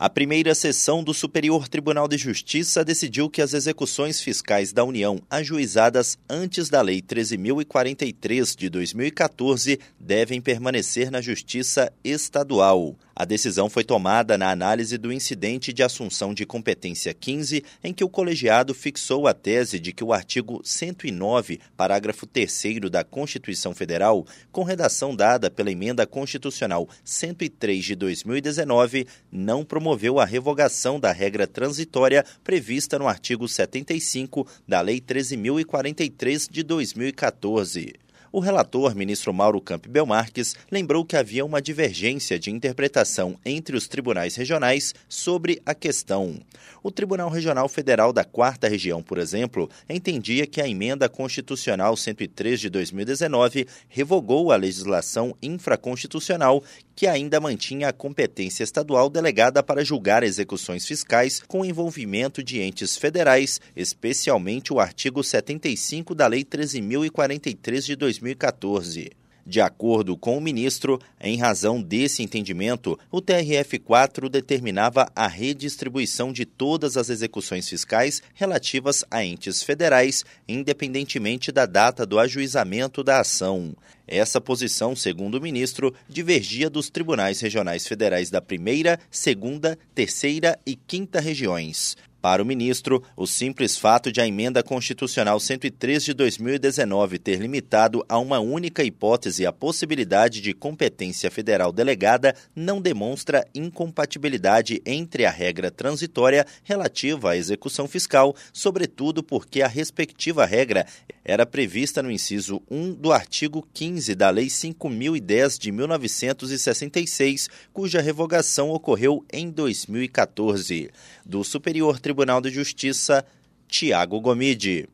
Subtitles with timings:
[0.00, 5.20] A primeira sessão do Superior Tribunal de Justiça decidiu que as execuções fiscais da União
[5.28, 12.94] ajuizadas antes da Lei 13.043 de 2014 devem permanecer na Justiça Estadual.
[13.18, 18.04] A decisão foi tomada na análise do incidente de assunção de competência 15, em que
[18.04, 24.24] o colegiado fixou a tese de que o artigo 109, parágrafo 3 da Constituição Federal,
[24.52, 31.44] com redação dada pela Emenda Constitucional 103 de 2019, não promoveu a revogação da regra
[31.44, 37.94] transitória prevista no artigo 75 da Lei 13.043 de 2014.
[38.30, 43.88] O relator, ministro Mauro Campbell Marques, lembrou que havia uma divergência de interpretação entre os
[43.88, 46.38] tribunais regionais sobre a questão.
[46.82, 52.60] O Tribunal Regional Federal da Quarta Região, por exemplo, entendia que a emenda constitucional 103
[52.60, 56.62] de 2019 revogou a legislação infraconstitucional
[56.98, 62.96] que ainda mantinha a competência estadual delegada para julgar execuções fiscais com envolvimento de entes
[62.96, 69.12] federais, especialmente o artigo 75 da Lei 13.043 de 2014.
[69.48, 76.44] De acordo com o ministro, em razão desse entendimento, o TRF4 determinava a redistribuição de
[76.44, 83.74] todas as execuções fiscais relativas a entes federais, independentemente da data do ajuizamento da ação.
[84.06, 90.76] Essa posição, segundo o ministro, divergia dos tribunais regionais federais da primeira, segunda, terceira e
[90.76, 91.96] quinta regiões.
[92.28, 98.04] Para o ministro, o simples fato de a emenda constitucional 103 de 2019 ter limitado
[98.06, 105.30] a uma única hipótese a possibilidade de competência federal delegada não demonstra incompatibilidade entre a
[105.30, 110.84] regra transitória relativa à execução fiscal, sobretudo porque a respectiva regra
[111.28, 118.70] era prevista no inciso 1 do artigo 15 da Lei 5010 de 1966, cuja revogação
[118.70, 120.90] ocorreu em 2014.
[121.26, 123.26] Do Superior Tribunal de Justiça,
[123.68, 124.88] Tiago Gomide.